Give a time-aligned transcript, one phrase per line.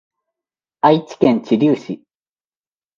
[0.81, 2.01] 愛知県知立市